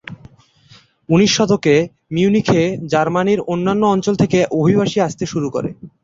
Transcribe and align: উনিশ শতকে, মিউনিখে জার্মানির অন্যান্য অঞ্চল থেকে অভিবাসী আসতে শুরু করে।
উনিশ 1.09 1.31
শতকে, 1.37 1.75
মিউনিখে 2.11 2.61
জার্মানির 2.91 3.39
অন্যান্য 3.47 3.83
অঞ্চল 3.87 4.13
থেকে 4.15 4.37
অভিবাসী 4.59 4.97
আসতে 4.99 5.23
শুরু 5.25 5.47
করে। 5.49 5.69